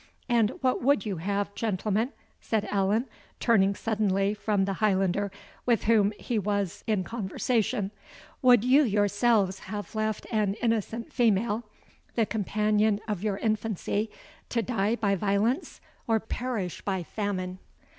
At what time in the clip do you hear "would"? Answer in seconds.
0.81-1.05, 8.41-8.63